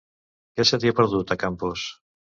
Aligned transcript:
Què 0.55 0.65
se 0.69 0.79
t'hi 0.83 0.91
ha 0.93 0.95
perdut, 1.01 1.37
a 1.37 1.41
Campos? 1.45 1.89